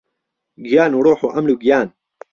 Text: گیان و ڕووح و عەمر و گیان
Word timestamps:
گیان 0.67 0.91
و 0.95 1.03
ڕووح 1.05 1.19
و 1.23 1.31
عەمر 1.35 1.49
و 1.51 1.59
گیان 1.61 1.87